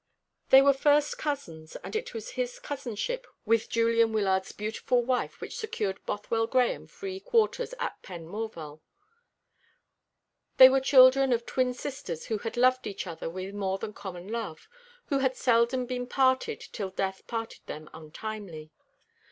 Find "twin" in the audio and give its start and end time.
11.45-11.75